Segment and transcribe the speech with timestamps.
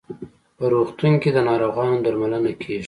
[0.57, 2.79] په روغتون کې د ناروغانو درملنه کیږي.